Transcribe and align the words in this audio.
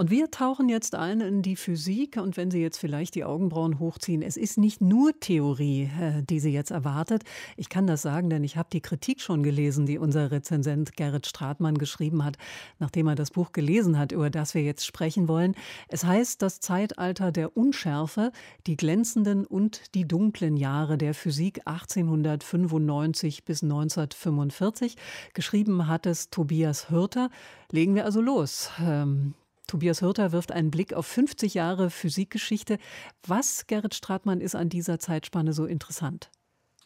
und 0.00 0.10
wir 0.10 0.30
tauchen 0.30 0.70
jetzt 0.70 0.94
ein 0.94 1.20
in 1.20 1.42
die 1.42 1.56
Physik. 1.56 2.16
Und 2.16 2.38
wenn 2.38 2.50
Sie 2.50 2.62
jetzt 2.62 2.78
vielleicht 2.78 3.14
die 3.14 3.24
Augenbrauen 3.24 3.78
hochziehen, 3.78 4.22
es 4.22 4.38
ist 4.38 4.56
nicht 4.56 4.80
nur 4.80 5.12
Theorie, 5.20 5.90
äh, 6.00 6.22
die 6.22 6.40
Sie 6.40 6.54
jetzt 6.54 6.70
erwartet. 6.70 7.22
Ich 7.58 7.68
kann 7.68 7.86
das 7.86 8.00
sagen, 8.00 8.30
denn 8.30 8.42
ich 8.42 8.56
habe 8.56 8.70
die 8.72 8.80
Kritik 8.80 9.20
schon 9.20 9.42
gelesen, 9.42 9.84
die 9.84 9.98
unser 9.98 10.30
Rezensent 10.30 10.96
Gerrit 10.96 11.26
Stratmann 11.26 11.76
geschrieben 11.76 12.24
hat, 12.24 12.38
nachdem 12.78 13.08
er 13.08 13.14
das 13.14 13.30
Buch 13.30 13.52
gelesen 13.52 13.98
hat, 13.98 14.10
über 14.10 14.30
das 14.30 14.54
wir 14.54 14.62
jetzt 14.62 14.86
sprechen 14.86 15.28
wollen. 15.28 15.54
Es 15.88 16.02
heißt 16.02 16.40
Das 16.40 16.60
Zeitalter 16.60 17.30
der 17.30 17.54
Unschärfe, 17.54 18.32
die 18.66 18.78
glänzenden 18.78 19.44
und 19.44 19.94
die 19.94 20.08
dunklen 20.08 20.56
Jahre 20.56 20.96
der 20.96 21.12
Physik 21.12 21.60
1895 21.66 23.44
bis 23.44 23.62
1945. 23.62 24.96
Geschrieben 25.34 25.88
hat 25.88 26.06
es 26.06 26.30
Tobias 26.30 26.88
Hürter. 26.88 27.28
Legen 27.70 27.94
wir 27.94 28.06
also 28.06 28.22
los. 28.22 28.70
Ähm, 28.82 29.34
Tobias 29.70 30.02
Hürter 30.02 30.32
wirft 30.32 30.50
einen 30.50 30.72
Blick 30.72 30.94
auf 30.94 31.06
50 31.06 31.54
Jahre 31.54 31.90
Physikgeschichte. 31.90 32.78
Was, 33.24 33.68
Gerrit 33.68 33.94
Stratmann, 33.94 34.40
ist 34.40 34.56
an 34.56 34.68
dieser 34.68 34.98
Zeitspanne 34.98 35.52
so 35.52 35.64
interessant? 35.64 36.28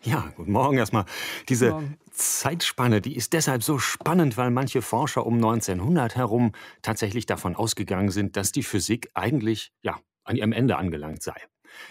Ja, 0.03 0.31
guten 0.37 0.53
Morgen 0.53 0.77
erstmal. 0.77 1.07
Diese 1.49 1.71
Morgen. 1.71 1.97
Zeitspanne, 2.11 3.01
die 3.01 3.17
ist 3.17 3.33
deshalb 3.33 3.63
so 3.63 3.79
spannend, 3.79 4.37
weil 4.37 4.51
manche 4.51 4.83
Forscher 4.83 5.25
um 5.25 5.37
1900 5.37 6.15
herum 6.17 6.53
tatsächlich 6.83 7.25
davon 7.25 7.57
ausgegangen 7.57 8.11
sind, 8.11 8.37
dass 8.37 8.53
die 8.53 8.63
Physik 8.63 9.11
eigentlich 9.15 9.73
ja 9.81 9.99
an 10.25 10.37
ihrem 10.37 10.53
Ende 10.53 10.77
angelangt 10.77 11.23
sei. 11.23 11.41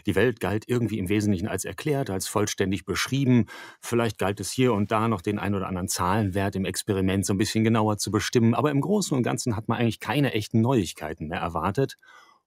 Die 0.06 0.16
Welt 0.16 0.40
galt 0.40 0.66
irgendwie 0.68 1.00
im 1.00 1.10
Wesentlichen 1.10 1.48
als 1.48 1.66
erklärt, 1.66 2.10
als 2.10 2.28
vollständig 2.28 2.86
beschrieben. 2.86 3.46
Vielleicht 3.82 4.18
galt 4.18 4.40
es 4.40 4.52
hier 4.52 4.74
und 4.74 4.92
da 4.92 5.08
noch 5.08 5.22
den 5.22 5.40
ein 5.40 5.56
oder 5.56 5.68
anderen 5.68 5.88
Zahlenwert 5.88 6.56
im 6.56 6.66
Experiment 6.66 7.26
so 7.26 7.34
ein 7.34 7.38
bisschen 7.38 7.64
genauer 7.64 7.98
zu 7.98 8.12
bestimmen. 8.12 8.54
Aber 8.54 8.72
im 8.72 8.82
Großen 8.82 9.16
und 9.16 9.24
Ganzen 9.24 9.56
hat 9.56 9.68
man 9.68 9.80
eigentlich 9.80 10.00
keine 10.00 10.34
echten 10.34 10.62
Neuigkeiten 10.62 11.28
mehr 11.28 11.40
erwartet. 11.40 11.98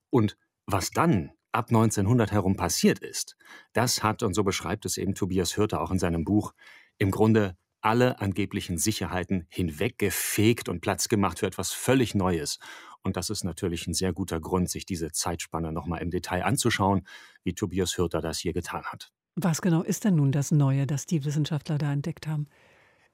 Und 0.09 0.37
was 0.65 0.91
dann 0.91 1.31
ab 1.51 1.69
1900 1.69 2.31
herum 2.31 2.55
passiert 2.55 2.99
ist, 2.99 3.37
das 3.73 4.03
hat, 4.03 4.23
und 4.23 4.33
so 4.33 4.43
beschreibt 4.43 4.85
es 4.85 4.97
eben 4.97 5.15
Tobias 5.15 5.57
Hürter 5.57 5.81
auch 5.81 5.91
in 5.91 5.99
seinem 5.99 6.23
Buch, 6.23 6.53
im 6.97 7.11
Grunde 7.11 7.55
alle 7.81 8.19
angeblichen 8.19 8.77
Sicherheiten 8.77 9.45
hinweggefegt 9.49 10.67
und 10.67 10.81
Platz 10.81 11.07
gemacht 11.07 11.39
für 11.39 11.47
etwas 11.47 11.71
völlig 11.71 12.15
Neues. 12.15 12.59
Und 13.03 13.17
das 13.17 13.29
ist 13.29 13.43
natürlich 13.43 13.87
ein 13.87 13.93
sehr 13.93 14.13
guter 14.13 14.39
Grund, 14.39 14.69
sich 14.69 14.85
diese 14.85 15.11
Zeitspanne 15.11 15.71
nochmal 15.71 16.01
im 16.01 16.11
Detail 16.11 16.43
anzuschauen, 16.43 17.07
wie 17.43 17.53
Tobias 17.53 17.97
Hürter 17.97 18.21
das 18.21 18.39
hier 18.39 18.53
getan 18.53 18.83
hat. 18.85 19.11
Was 19.35 19.61
genau 19.61 19.83
ist 19.83 20.03
denn 20.03 20.15
nun 20.15 20.31
das 20.31 20.51
Neue, 20.51 20.87
das 20.87 21.05
die 21.05 21.23
Wissenschaftler 21.23 21.77
da 21.77 21.93
entdeckt 21.93 22.27
haben? 22.27 22.47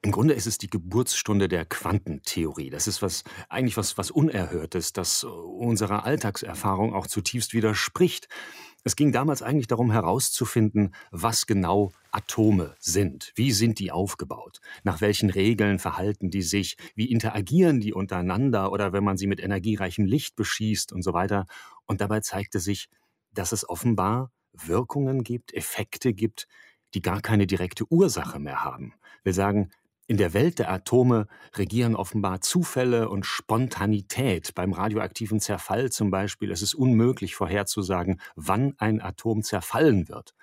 Im 0.04 0.12
Grunde 0.12 0.34
ist 0.34 0.46
es 0.46 0.58
die 0.58 0.68
Geburtsstunde 0.68 1.48
der 1.48 1.64
Quantentheorie. 1.64 2.68
Das 2.68 2.86
ist 2.86 3.00
was, 3.00 3.24
eigentlich 3.48 3.78
was, 3.78 3.96
was 3.96 4.10
Unerhörtes, 4.10 4.92
das 4.92 5.24
unserer 5.24 6.04
Alltagserfahrung 6.04 6.92
auch 6.92 7.06
zutiefst 7.06 7.54
widerspricht. 7.54 8.28
Es 8.86 8.96
ging 8.96 9.12
damals 9.12 9.42
eigentlich 9.42 9.66
darum 9.66 9.90
herauszufinden, 9.90 10.94
was 11.10 11.46
genau 11.46 11.92
Atome 12.10 12.76
sind. 12.78 13.32
Wie 13.34 13.50
sind 13.50 13.78
die 13.78 13.90
aufgebaut? 13.90 14.60
Nach 14.82 15.00
welchen 15.00 15.30
Regeln 15.30 15.78
verhalten 15.78 16.28
die 16.28 16.42
sich? 16.42 16.76
Wie 16.94 17.10
interagieren 17.10 17.80
die 17.80 17.94
untereinander 17.94 18.70
oder 18.72 18.92
wenn 18.92 19.02
man 19.02 19.16
sie 19.16 19.26
mit 19.26 19.40
energiereichem 19.40 20.04
Licht 20.04 20.36
beschießt 20.36 20.92
und 20.92 21.02
so 21.02 21.14
weiter? 21.14 21.46
Und 21.86 22.02
dabei 22.02 22.20
zeigte 22.20 22.60
sich, 22.60 22.90
dass 23.32 23.52
es 23.52 23.66
offenbar 23.66 24.30
Wirkungen 24.52 25.24
gibt, 25.24 25.54
Effekte 25.54 26.12
gibt, 26.12 26.46
die 26.92 27.00
gar 27.00 27.22
keine 27.22 27.46
direkte 27.46 27.90
Ursache 27.90 28.38
mehr 28.38 28.64
haben. 28.64 28.92
Wir 29.22 29.32
sagen, 29.32 29.70
in 30.06 30.18
der 30.18 30.34
Welt 30.34 30.58
der 30.58 30.70
Atome 30.70 31.26
regieren 31.54 31.96
offenbar 31.96 32.42
Zufälle 32.42 33.08
und 33.08 33.24
Spontanität. 33.24 34.54
Beim 34.54 34.72
radioaktiven 34.72 35.40
Zerfall 35.40 35.90
zum 35.90 36.10
Beispiel 36.10 36.50
ist 36.50 36.62
es 36.62 36.74
unmöglich 36.74 37.34
vorherzusagen, 37.34 38.20
wann 38.36 38.74
ein 38.76 39.00
Atom 39.00 39.42
zerfallen 39.42 40.08
wird. 40.08 40.34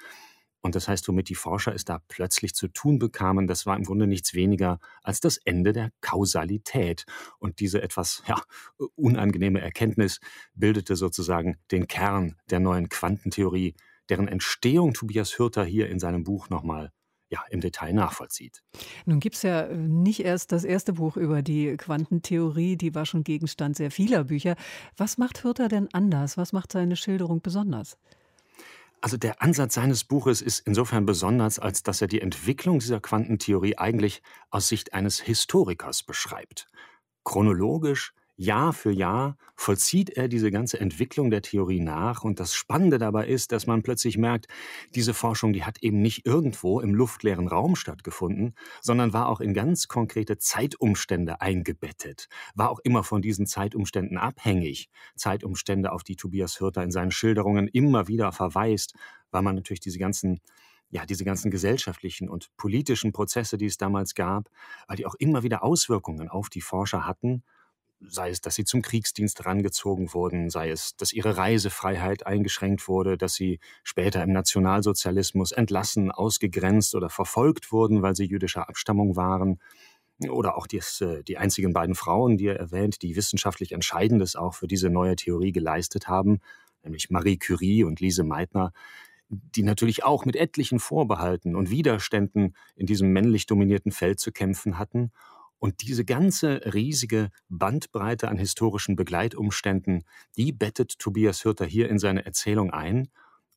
Und 0.62 0.76
das 0.76 0.88
heißt, 0.88 1.08
womit 1.08 1.30
die 1.30 1.36
Forscher 1.36 1.74
es 1.74 1.86
da 1.86 2.00
plötzlich 2.08 2.54
zu 2.54 2.68
tun 2.68 3.00
bekamen, 3.00 3.48
das 3.48 3.66
war 3.66 3.76
im 3.76 3.84
Grunde 3.84 4.08
nichts 4.08 4.34
weniger 4.34 4.80
als 5.04 5.20
das 5.20 5.38
Ende 5.38 5.74
der 5.74 5.92
Kausalität. 6.02 7.06
Und 7.40 7.60
diese 7.60 7.82
etwas 7.82 8.24
ja, 8.28 8.42
unangenehme 8.96 9.60
Erkenntnis 9.60 10.20
bildete 10.54 10.96
sozusagen 10.96 11.58
den 11.72 11.88
Kern 11.88 12.36
der 12.50 12.60
neuen 12.60 12.90
Quantentheorie, 12.90 13.76
deren 14.10 14.28
Entstehung 14.28 14.94
Tobias 14.94 15.38
Hürter 15.38 15.66
hier 15.66 15.90
in 15.90 16.00
seinem 16.00 16.24
Buch 16.24 16.50
nochmal 16.50 16.92
ja, 17.32 17.40
im 17.50 17.62
Detail 17.62 17.94
nachvollzieht. 17.94 18.62
Nun 19.06 19.22
gibt 19.22 19.38
es 19.38 19.42
ja 19.42 19.62
äh, 19.62 19.76
nicht 19.76 20.24
erst 20.24 20.52
das 20.52 20.66
erste 20.66 20.94
Buch 20.94 21.16
über 21.16 21.42
die 21.42 21.78
Quantentheorie, 21.78 22.76
die 22.76 22.94
war 22.94 23.06
schon 23.06 23.24
Gegenstand 23.24 23.78
sehr 23.78 23.90
vieler 23.90 24.26
Bücher. 24.26 24.56
Was 24.98 25.18
macht 25.18 25.44
Hürter 25.44 25.70
denn 25.70 25.88
anders? 25.94 26.38
Was 26.38 26.52
macht 26.52 26.74
seine 26.74 26.98
Schilderung 26.98 27.42
besonders? 27.42 27.98
Also 29.00 29.18
der 29.18 29.42
Ansatz 29.42 29.74
seines 29.74 30.04
Buches 30.04 30.42
ist 30.42 30.60
insofern 30.60 31.06
besonders, 31.06 31.58
als 31.58 31.82
dass 31.82 32.02
er 32.02 32.08
die 32.08 32.22
Entwicklung 32.22 32.80
dieser 32.80 33.00
Quantentheorie 33.00 33.78
eigentlich 33.78 34.22
aus 34.52 34.68
Sicht 34.68 34.94
eines 34.94 35.20
Historikers 35.20 36.04
beschreibt. 36.04 36.68
Chronologisch, 37.24 38.14
Jahr 38.42 38.74
für 38.74 38.92
Jahr 38.92 39.38
vollzieht 39.56 40.10
er 40.10 40.28
diese 40.28 40.50
ganze 40.50 40.80
Entwicklung 40.80 41.30
der 41.30 41.44
Theorie 41.44 41.80
nach. 41.80 42.24
Und 42.24 42.40
das 42.40 42.56
Spannende 42.56 42.98
dabei 42.98 43.28
ist, 43.28 43.52
dass 43.52 43.68
man 43.68 43.84
plötzlich 43.84 44.18
merkt, 44.18 44.48
diese 44.96 45.14
Forschung, 45.14 45.54
die 45.54 45.64
hat 45.64 45.84
eben 45.84 46.02
nicht 46.02 46.26
irgendwo 46.26 46.80
im 46.80 46.96
luftleeren 46.96 47.48
Raum 47.48 47.76
stattgefunden, 47.76 48.56
sondern 48.82 49.14
war 49.14 49.30
auch 49.30 49.42
in 49.42 49.54
ganz 49.54 49.88
konkrete 49.88 50.40
Zeitumstände 50.40 51.40
eingebettet, 51.40 52.30
war 52.56 52.72
auch 52.72 52.80
immer 52.80 53.04
von 53.04 53.22
diesen 53.22 53.46
Zeitumständen 53.46 54.18
abhängig. 54.18 54.90
Zeitumstände, 55.16 55.92
auf 55.92 56.04
die 56.04 56.16
Tobias 56.16 56.60
Hürter 56.60 56.82
in 56.82 56.90
seinen 56.90 57.12
Schilderungen 57.12 57.68
immer 57.68 58.08
wieder 58.08 58.32
verweist, 58.32 58.96
weil 59.30 59.44
man 59.44 59.54
natürlich 59.54 59.82
diese 59.82 60.00
ganzen 60.00 60.42
ja, 60.94 61.06
diese 61.06 61.24
ganzen 61.24 61.52
gesellschaftlichen 61.52 62.28
und 62.28 62.50
politischen 62.58 63.14
Prozesse, 63.14 63.58
die 63.58 63.68
es 63.68 63.78
damals 63.78 64.14
gab, 64.14 64.50
weil 64.88 64.98
die 64.98 65.06
auch 65.06 65.16
immer 65.16 65.42
wieder 65.42 65.64
Auswirkungen 65.64 66.28
auf 66.28 66.50
die 66.50 66.60
Forscher 66.60 67.08
hatten 67.08 67.44
sei 68.08 68.30
es, 68.30 68.42
dass 68.42 68.56
sie 68.56 68.66
zum 68.66 68.82
Kriegsdienst 68.82 69.40
herangezogen 69.40 70.14
wurden, 70.14 70.50
sei 70.50 70.72
es, 70.72 70.96
dass 70.96 71.14
ihre 71.14 71.38
Reisefreiheit 71.38 72.26
eingeschränkt 72.26 72.88
wurde, 72.88 73.18
dass 73.18 73.34
sie 73.34 73.60
später 73.84 74.24
im 74.24 74.32
Nationalsozialismus 74.32 75.52
entlassen, 75.52 76.12
ausgegrenzt 76.12 76.96
oder 76.96 77.10
verfolgt 77.10 77.72
wurden, 77.72 78.02
weil 78.02 78.16
sie 78.16 78.26
jüdischer 78.26 78.68
Abstammung 78.70 79.16
waren. 79.16 79.60
Oder 80.30 80.58
auch 80.58 80.68
dies, 80.68 81.02
äh, 81.02 81.24
die 81.24 81.38
einzigen 81.38 81.74
beiden 81.74 81.96
Frauen, 81.96 82.38
die 82.38 82.48
er 82.48 82.60
erwähnt, 82.60 83.02
die 83.02 83.16
wissenschaftlich 83.16 83.72
Entscheidendes 83.72 84.36
auch 84.36 84.54
für 84.54 84.68
diese 84.68 84.90
neue 84.90 85.16
Theorie 85.16 85.52
geleistet 85.52 86.08
haben, 86.08 86.40
nämlich 86.84 87.10
Marie 87.10 87.38
Curie 87.38 87.84
und 87.84 88.00
Lise 88.00 88.24
Meitner, 88.24 88.72
die 89.30 89.64
natürlich 89.64 90.04
auch 90.04 90.26
mit 90.26 90.36
etlichen 90.36 90.80
Vorbehalten 90.80 91.56
und 91.56 91.70
Widerständen 91.70 92.56
in 92.76 92.86
diesem 92.86 93.12
männlich 93.14 93.46
dominierten 93.46 93.92
Feld 93.92 94.20
zu 94.20 94.32
kämpfen 94.32 94.78
hatten 94.78 95.12
und 95.62 95.84
diese 95.84 96.04
ganze 96.06 96.74
riesige 96.74 97.30
Bandbreite 97.48 98.30
an 98.30 98.38
historischen 98.38 98.96
Begleitumständen, 98.96 100.04
die 100.36 100.52
bettet 100.52 100.98
Tobias 100.98 101.46
Hürter 101.46 101.66
hier 101.66 101.88
in 101.88 102.00
seine 102.00 102.26
Erzählung 102.26 102.72
ein 102.72 103.10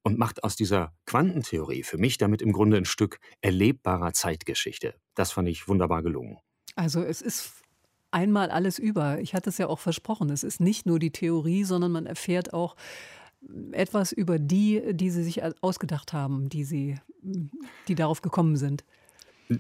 und 0.03 0.19
macht 0.19 0.45
aus 0.45 0.55
dieser 0.55 0.93
Quantentheorie 1.07 1.83
für 1.83 1.97
mich 1.97 2.19
damit 2.19 2.43
im 2.43 2.53
Grunde 2.53 2.77
ein 2.77 2.85
Stück 2.85 3.21
erlebbarer 3.41 4.13
Zeitgeschichte. 4.13 4.95
Das 5.15 5.33
fand 5.33 5.49
ich 5.49 5.67
wunderbar 5.67 6.03
gelungen. 6.03 6.37
Also 6.77 7.03
es 7.03 7.23
ist 7.23 7.63
einmal 8.11 8.51
alles 8.51 8.79
über. 8.79 9.19
Ich 9.21 9.35
hatte 9.35 9.49
es 9.49 9.57
ja 9.57 9.69
auch 9.69 9.79
versprochen. 9.79 10.29
Es 10.29 10.45
ist 10.45 10.61
nicht 10.61 10.85
nur 10.85 10.99
die 10.99 11.11
Theorie, 11.11 11.65
sondern 11.65 11.91
man 11.91 12.05
erfährt 12.05 12.53
auch 12.53 12.77
etwas 13.73 14.13
über 14.13 14.39
die, 14.39 14.93
die 14.93 15.09
sie 15.09 15.23
sich 15.23 15.41
ausgedacht 15.63 16.13
haben, 16.13 16.51
die 16.51 16.65
sie, 16.65 16.99
die 17.89 17.95
darauf 17.95 18.21
gekommen 18.21 18.57
sind. 18.57 18.85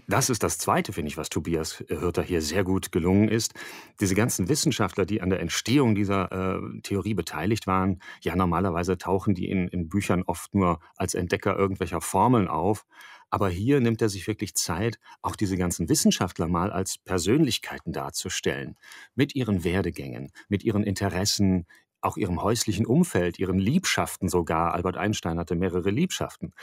Das 0.06 0.30
ist 0.30 0.42
das 0.42 0.56
Zweite, 0.56 0.92
finde 0.92 1.08
ich, 1.08 1.18
was 1.18 1.28
Tobias 1.28 1.84
Hürter 1.88 2.22
hier 2.22 2.40
sehr 2.40 2.64
gut 2.64 2.90
gelungen 2.90 3.28
ist. 3.28 3.52
Diese 4.00 4.14
ganzen 4.14 4.48
Wissenschaftler, 4.48 5.04
die 5.04 5.20
an 5.20 5.28
der 5.28 5.40
Entstehung 5.40 5.94
dieser 5.94 6.32
äh, 6.32 6.80
Theorie 6.82 7.12
beteiligt 7.12 7.66
waren, 7.66 8.00
ja, 8.22 8.34
normalerweise 8.34 8.96
tauchen 8.96 9.34
die 9.34 9.48
in, 9.50 9.68
in 9.68 9.88
Büchern 9.88 10.22
oft 10.22 10.54
nur 10.54 10.80
als 10.96 11.14
Entdecker 11.14 11.56
irgendwelcher 11.56 12.00
Formeln 12.00 12.48
auf. 12.48 12.86
Aber 13.28 13.50
hier 13.50 13.80
nimmt 13.80 14.00
er 14.00 14.08
sich 14.08 14.26
wirklich 14.26 14.54
Zeit, 14.54 14.98
auch 15.20 15.36
diese 15.36 15.58
ganzen 15.58 15.88
Wissenschaftler 15.88 16.48
mal 16.48 16.72
als 16.72 16.96
Persönlichkeiten 16.98 17.92
darzustellen. 17.92 18.76
Mit 19.14 19.34
ihren 19.34 19.64
Werdegängen, 19.64 20.30
mit 20.48 20.62
ihren 20.64 20.84
Interessen, 20.84 21.66
auch 22.00 22.16
ihrem 22.16 22.42
häuslichen 22.42 22.86
Umfeld, 22.86 23.38
ihren 23.38 23.58
Liebschaften 23.58 24.28
sogar. 24.28 24.72
Albert 24.72 24.96
Einstein 24.96 25.38
hatte 25.38 25.56
mehrere 25.56 25.90
Liebschaften 25.90 26.54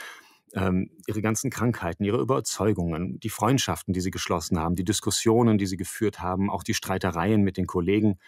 ähm, 0.54 0.90
ihre 1.06 1.22
ganzen 1.22 1.50
Krankheiten, 1.50 2.04
ihre 2.04 2.20
Überzeugungen, 2.20 3.18
die 3.20 3.30
Freundschaften, 3.30 3.94
die 3.94 4.00
sie 4.00 4.10
geschlossen 4.10 4.58
haben, 4.58 4.74
die 4.74 4.84
Diskussionen, 4.84 5.58
die 5.58 5.66
sie 5.66 5.76
geführt 5.76 6.20
haben, 6.20 6.50
auch 6.50 6.62
die 6.62 6.74
Streitereien 6.74 7.42
mit 7.42 7.56
den 7.56 7.66
Kollegen. 7.66 8.18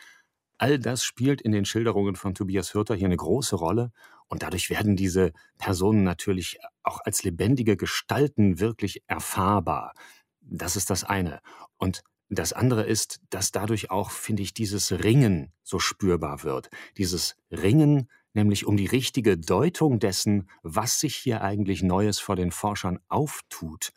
All 0.59 0.79
das 0.79 1.05
spielt 1.05 1.41
in 1.41 1.53
den 1.53 1.65
Schilderungen 1.65 2.17
von 2.17 2.35
Tobias 2.35 2.75
Hürter 2.75 2.95
hier 2.95 3.07
eine 3.07 3.17
große 3.17 3.57
Rolle 3.57 3.93
und 4.29 4.43
dadurch 4.43 4.71
werden 4.71 4.97
diese 4.97 5.33
Personen 5.59 6.05
natürlich 6.05 6.59
auch 6.83 7.01
als 7.05 7.23
lebendige 7.23 7.77
Gestalten 7.77 8.61
wirklich 8.61 9.03
erfahrbar. 9.07 9.93
Das 10.41 10.77
ist 10.77 10.91
das 10.91 11.05
eine. 11.05 11.41
Und 11.77 12.03
das 12.29 12.53
andere 12.53 12.85
ist, 12.85 13.21
dass 13.31 13.53
dadurch 13.53 13.91
auch, 13.91 14.11
finde 14.11 14.43
ich, 14.43 14.55
dieses 14.55 14.93
Ringen 14.93 15.53
so 15.63 15.79
spürbar 15.79 16.43
wird. 16.43 16.71
Dieses 16.97 17.37
Ringen 17.51 18.09
nämlich 18.35 18.67
um 18.67 18.77
die 18.77 18.87
richtige 18.87 19.39
Deutung 19.39 19.99
dessen, 19.99 20.49
was 20.63 21.01
sich 21.01 21.17
hier 21.17 21.43
eigentlich 21.43 21.83
Neues 21.83 22.19
vor 22.19 22.37
den 22.37 22.51
Forschern 22.51 22.99
auftut. 23.09 23.93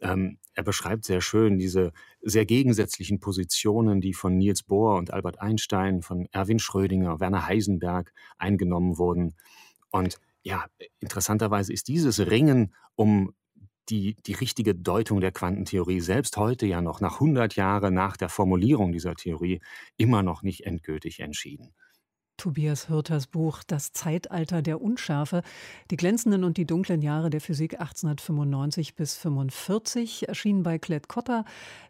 Ähm, 0.00 0.38
er 0.54 0.62
beschreibt 0.62 1.04
sehr 1.04 1.20
schön 1.20 1.58
diese 1.58 1.92
sehr 2.22 2.46
gegensätzlichen 2.46 3.20
Positionen, 3.20 4.00
die 4.00 4.14
von 4.14 4.36
Niels 4.36 4.62
Bohr 4.62 4.96
und 4.96 5.12
Albert 5.12 5.40
Einstein, 5.40 6.02
von 6.02 6.26
Erwin 6.32 6.58
Schrödinger, 6.58 7.20
Werner 7.20 7.46
Heisenberg 7.46 8.12
eingenommen 8.38 8.98
wurden. 8.98 9.34
Und 9.90 10.18
ja, 10.42 10.66
interessanterweise 11.00 11.72
ist 11.72 11.88
dieses 11.88 12.20
Ringen 12.30 12.74
um 12.94 13.34
die, 13.88 14.16
die 14.26 14.32
richtige 14.32 14.74
Deutung 14.74 15.20
der 15.20 15.32
Quantentheorie 15.32 16.00
selbst 16.00 16.36
heute 16.36 16.66
ja 16.66 16.80
noch 16.80 17.00
nach 17.00 17.14
100 17.14 17.56
Jahren 17.56 17.94
nach 17.94 18.16
der 18.16 18.28
Formulierung 18.28 18.92
dieser 18.92 19.14
Theorie 19.14 19.60
immer 19.96 20.22
noch 20.22 20.42
nicht 20.42 20.64
endgültig 20.64 21.20
entschieden. 21.20 21.74
Tobias 22.36 22.88
Hürters 22.88 23.26
Buch 23.26 23.62
Das 23.66 23.92
Zeitalter 23.92 24.62
der 24.62 24.80
Unschärfe, 24.80 25.42
die 25.90 25.96
glänzenden 25.96 26.44
und 26.44 26.56
die 26.56 26.66
dunklen 26.66 27.02
Jahre 27.02 27.30
der 27.30 27.40
Physik 27.40 27.74
1895 27.80 28.94
bis 28.94 29.16
45, 29.16 30.28
erschienen 30.28 30.62
bei 30.62 30.78
Klett 30.78 31.08
Cotta, 31.08 31.44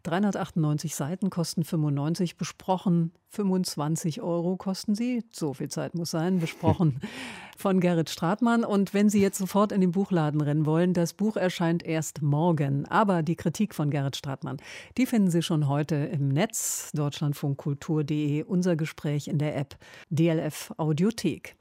398 0.05 0.95
Seiten, 0.95 1.31
kosten 1.31 1.65
95, 1.65 2.37
besprochen 2.37 3.13
25 3.35 4.23
Euro 4.23 4.57
kosten 4.57 4.95
sie, 4.95 5.25
so 5.33 5.55
viel 5.55 5.69
Zeit 5.69 5.95
muss 5.95 6.11
sein, 6.11 6.39
besprochen 6.39 7.01
von 7.57 7.81
Gerrit 7.81 8.11
Stratmann. 8.11 8.65
Und 8.65 8.95
wenn 8.95 9.09
Sie 9.09 9.21
jetzt 9.21 9.39
sofort 9.39 9.73
in 9.73 9.81
den 9.81 9.93
Buchladen 9.93 10.41
rennen 10.41 10.67
wollen, 10.67 10.93
das 10.93 11.13
Buch 11.13 11.37
erscheint 11.37 11.85
erst 11.85 12.23
morgen. 12.23 12.87
Aber 12.87 13.23
die 13.23 13.37
Kritik 13.37 13.75
von 13.75 13.91
Gerrit 13.91 14.17
Stratmann, 14.17 14.59
die 14.97 15.07
finden 15.07 15.31
Sie 15.31 15.43
schon 15.43 15.69
heute 15.69 15.97
im 15.97 16.29
Netz, 16.29 16.91
deutschlandfunkkultur.de, 16.95 18.45
unser 18.45 18.77
Gespräch 18.77 19.29
in 19.29 19.39
der 19.39 19.57
App 19.57 19.77
DLF 20.35 20.73
Audiothek. 20.79 21.55